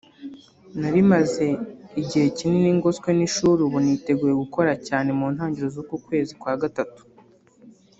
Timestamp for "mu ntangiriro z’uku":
5.17-5.95